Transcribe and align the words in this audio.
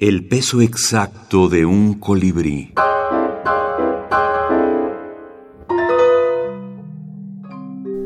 El 0.00 0.28
peso 0.28 0.60
exacto 0.60 1.48
de 1.48 1.66
un 1.66 1.94
colibrí. 1.94 2.72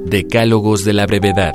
Decálogos 0.06 0.86
de 0.86 0.94
la 0.94 1.04
brevedad. 1.04 1.52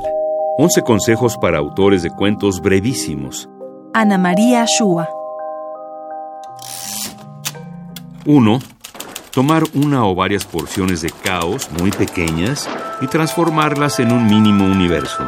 11 0.58 0.82
consejos 0.82 1.36
para 1.38 1.58
autores 1.58 2.04
de 2.04 2.10
cuentos 2.10 2.60
brevísimos. 2.60 3.48
Ana 3.92 4.16
María 4.16 4.64
Shua. 4.64 5.08
1. 8.24 8.58
Tomar 9.32 9.64
una 9.74 10.06
o 10.06 10.14
varias 10.14 10.44
porciones 10.44 11.02
de 11.02 11.10
caos 11.10 11.68
muy 11.80 11.90
pequeñas 11.90 12.68
y 13.00 13.08
transformarlas 13.08 13.98
en 13.98 14.12
un 14.12 14.26
mínimo 14.26 14.66
universo. 14.66 15.24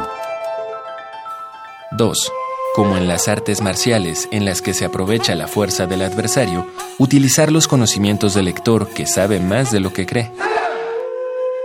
2. 1.97 2.31
Como 2.73 2.95
en 2.95 3.07
las 3.07 3.27
artes 3.27 3.61
marciales 3.61 4.29
en 4.31 4.45
las 4.45 4.61
que 4.61 4.73
se 4.73 4.85
aprovecha 4.85 5.35
la 5.35 5.47
fuerza 5.47 5.87
del 5.87 6.03
adversario, 6.03 6.65
utilizar 6.99 7.51
los 7.51 7.67
conocimientos 7.67 8.33
del 8.33 8.45
lector 8.45 8.87
que 8.87 9.05
sabe 9.05 9.41
más 9.41 9.71
de 9.71 9.81
lo 9.81 9.91
que 9.91 10.05
cree 10.05 10.31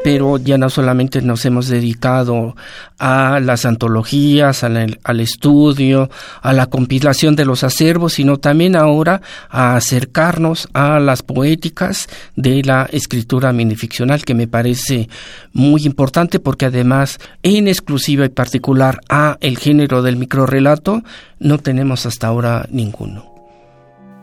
pero 0.06 0.38
ya 0.38 0.56
no 0.56 0.70
solamente 0.70 1.20
nos 1.20 1.44
hemos 1.46 1.66
dedicado 1.66 2.54
a 2.96 3.40
las 3.40 3.66
antologías, 3.66 4.62
al, 4.62 5.18
estudio, 5.18 6.10
a 6.42 6.52
la 6.52 6.66
compilación 6.66 7.34
de 7.34 7.44
los 7.44 7.64
acervos, 7.64 8.12
sino 8.12 8.36
también 8.36 8.76
ahora 8.76 9.20
a 9.50 9.74
acercarnos 9.74 10.68
a 10.74 11.00
las 11.00 11.24
poéticas 11.24 12.06
de 12.36 12.62
la 12.62 12.84
escritura 12.92 13.52
minificcional, 13.52 14.24
que 14.24 14.34
me 14.34 14.46
parece 14.46 15.08
muy 15.52 15.86
importante 15.86 16.38
porque 16.38 16.66
además, 16.66 17.18
en 17.42 17.66
exclusiva 17.66 18.24
y 18.26 18.28
particular 18.28 19.00
a 19.08 19.38
el 19.40 19.58
género 19.58 20.02
del 20.02 20.18
microrelato, 20.18 21.02
no 21.40 21.58
tenemos 21.58 22.06
hasta 22.06 22.28
ahora 22.28 22.68
ninguno. 22.70 23.24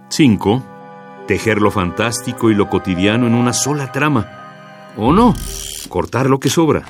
5. 0.07 0.63
Tejer 1.27 1.61
lo 1.61 1.71
fantástico 1.71 2.49
y 2.49 2.55
lo 2.55 2.69
cotidiano 2.69 3.27
en 3.27 3.33
una 3.33 3.51
sola 3.51 3.91
trama. 3.91 4.42
¿O 4.97 5.11
no? 5.11 5.33
cortar 5.93 6.27
lo 6.27 6.39
que 6.39 6.49
sobra. 6.49 6.85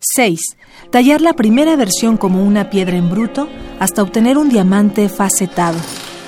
6. 0.00 0.40
Tallar 0.90 1.22
la 1.22 1.32
primera 1.32 1.76
versión 1.76 2.18
como 2.18 2.42
una 2.44 2.68
piedra 2.68 2.96
en 2.96 3.08
bruto 3.08 3.48
hasta 3.80 4.02
obtener 4.02 4.36
un 4.36 4.50
diamante 4.50 5.08
facetado. 5.08 5.78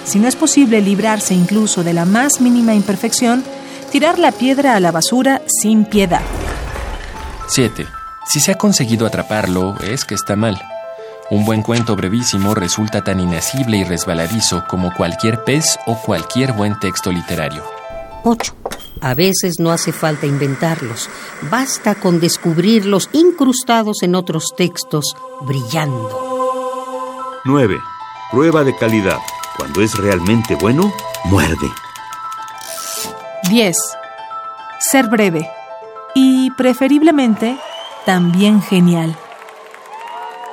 Si 0.04 0.18
no 0.18 0.27
es 0.27 0.36
posible 0.36 0.80
librarse 0.80 1.34
incluso 1.34 1.84
de 1.84 1.92
la 1.92 2.06
más 2.06 2.40
mínima 2.40 2.74
imperfección, 2.74 3.44
tirar 3.92 4.18
la 4.18 4.32
piedra 4.32 4.77
a 4.77 4.80
la 4.80 4.92
basura 4.92 5.42
sin 5.46 5.84
piedad. 5.84 6.22
7. 7.48 7.86
Si 8.27 8.40
se 8.40 8.52
ha 8.52 8.56
conseguido 8.56 9.06
atraparlo, 9.06 9.77
es 9.80 10.05
que 10.05 10.14
está 10.14 10.36
mal. 10.36 10.58
Un 11.30 11.44
buen 11.44 11.62
cuento 11.62 11.96
brevísimo 11.96 12.55
resulta 12.55 13.05
tan 13.05 13.20
inasible 13.20 13.77
y 13.77 13.84
resbaladizo 13.84 14.64
como 14.68 14.94
cualquier 14.94 15.44
pez 15.44 15.78
o 15.86 15.96
cualquier 15.96 16.52
buen 16.52 16.78
texto 16.80 17.12
literario. 17.12 17.62
8. 18.24 18.59
A 19.00 19.14
veces 19.14 19.58
no 19.58 19.70
hace 19.70 19.92
falta 19.92 20.27
inventarlos, 20.27 21.08
basta 21.50 21.94
con 21.94 22.20
descubrirlos 22.20 23.08
incrustados 23.12 24.02
en 24.02 24.14
otros 24.14 24.46
textos 24.56 25.16
brillando. 25.42 26.30
9. 27.44 27.78
Prueba 28.30 28.64
de 28.64 28.77
calidad. 28.77 29.18
Cuando 29.56 29.80
es 29.83 29.96
realmente 29.96 30.55
bueno, 30.55 30.92
muerde. 31.24 31.70
10. 33.50 33.77
Ser 34.78 35.08
breve. 35.08 35.48
Y 36.14 36.50
preferiblemente, 36.52 37.58
también 38.05 38.61
genial. 38.62 39.16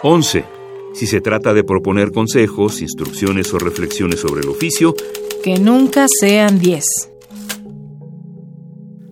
11. 0.04 0.46
Si 0.94 1.08
se 1.08 1.22
trata 1.22 1.54
de 1.54 1.64
proponer 1.64 2.12
consejos, 2.12 2.82
instrucciones 2.82 3.54
o 3.54 3.60
reflexiones 3.60 4.20
sobre 4.20 4.42
el 4.42 4.50
oficio, 4.50 4.96
que 5.44 5.60
nunca 5.60 6.06
sean 6.20 6.60
10. 6.60 6.84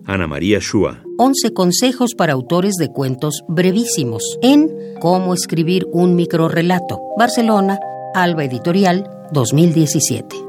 Ana 0.06 0.26
María 0.26 0.58
Shua. 0.60 1.02
11 1.18 1.52
consejos 1.52 2.14
para 2.16 2.32
autores 2.32 2.74
de 2.74 2.88
cuentos 2.88 3.42
brevísimos 3.48 4.38
en 4.42 4.70
Cómo 5.00 5.34
escribir 5.34 5.86
un 5.92 6.14
microrelato. 6.14 7.00
Barcelona, 7.18 7.78
Alba 8.14 8.44
Editorial, 8.44 9.10
2017. 9.32 10.45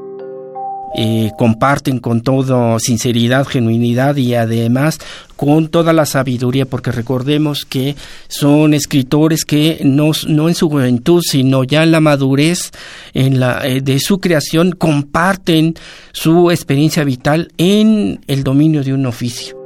Eh, 0.94 1.32
comparten 1.36 1.98
con 1.98 2.22
toda 2.22 2.78
sinceridad, 2.78 3.46
genuinidad 3.46 4.16
y 4.16 4.34
además 4.34 4.98
con 5.36 5.68
toda 5.68 5.92
la 5.92 6.06
sabiduría, 6.06 6.64
porque 6.64 6.90
recordemos 6.90 7.64
que 7.64 7.94
son 8.26 8.72
escritores 8.74 9.44
que 9.44 9.80
no, 9.84 10.12
no 10.26 10.48
en 10.48 10.54
su 10.54 10.68
juventud, 10.68 11.22
sino 11.22 11.62
ya 11.64 11.82
en 11.82 11.92
la 11.92 12.00
madurez 12.00 12.72
en 13.12 13.38
la, 13.38 13.66
eh, 13.66 13.80
de 13.82 14.00
su 14.00 14.18
creación, 14.18 14.72
comparten 14.72 15.74
su 16.12 16.50
experiencia 16.50 17.04
vital 17.04 17.52
en 17.58 18.20
el 18.26 18.42
dominio 18.42 18.82
de 18.82 18.94
un 18.94 19.06
oficio. 19.06 19.56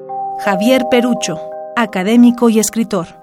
Javier 0.45 0.83
Perucho, 0.91 1.39
académico 1.77 2.51
y 2.51 2.59
escritor. 2.59 3.22